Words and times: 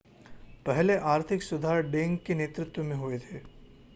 पहले 0.65 0.95
आर्थिक 1.07 1.43
सुधार 1.43 1.81
डेंग 1.89 2.17
के 2.25 2.35
नेतृत्व 2.35 2.83
में 2.83 2.95
हुए 2.95 3.19
थे 3.21 3.41